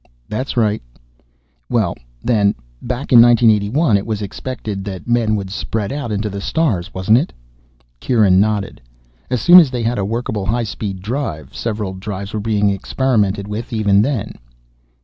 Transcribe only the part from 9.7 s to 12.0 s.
had a workable high speed drive. Several